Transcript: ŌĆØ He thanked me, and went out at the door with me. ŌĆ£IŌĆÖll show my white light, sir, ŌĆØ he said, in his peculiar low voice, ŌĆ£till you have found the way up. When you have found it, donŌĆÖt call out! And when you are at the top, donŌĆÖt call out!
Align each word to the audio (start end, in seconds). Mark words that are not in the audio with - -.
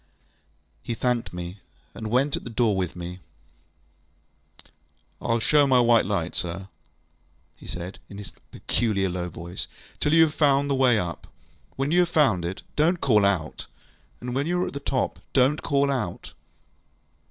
ŌĆØ 0.01 0.07
He 0.81 0.93
thanked 0.95 1.31
me, 1.31 1.59
and 1.93 2.09
went 2.09 2.33
out 2.33 2.37
at 2.37 2.43
the 2.43 2.49
door 2.49 2.75
with 2.75 2.95
me. 2.95 3.19
ŌĆ£IŌĆÖll 5.21 5.41
show 5.43 5.67
my 5.67 5.79
white 5.79 6.07
light, 6.07 6.33
sir, 6.33 6.55
ŌĆØ 6.61 6.67
he 7.57 7.67
said, 7.67 7.99
in 8.09 8.17
his 8.17 8.31
peculiar 8.49 9.09
low 9.09 9.29
voice, 9.29 9.67
ŌĆ£till 9.99 10.13
you 10.13 10.23
have 10.23 10.33
found 10.33 10.71
the 10.71 10.73
way 10.73 10.97
up. 10.97 11.27
When 11.75 11.91
you 11.91 11.99
have 11.99 12.09
found 12.09 12.45
it, 12.45 12.63
donŌĆÖt 12.77 12.99
call 12.99 13.25
out! 13.27 13.67
And 14.19 14.33
when 14.33 14.47
you 14.47 14.63
are 14.63 14.65
at 14.65 14.73
the 14.73 14.79
top, 14.79 15.19
donŌĆÖt 15.35 15.61
call 15.61 15.91
out! 15.91 16.33